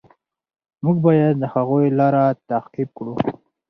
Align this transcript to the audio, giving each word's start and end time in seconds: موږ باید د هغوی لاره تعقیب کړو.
موږ 0.83 0.97
باید 1.05 1.35
د 1.39 1.43
هغوی 1.53 1.85
لاره 1.99 2.23
تعقیب 2.49 2.89
کړو. 2.97 3.13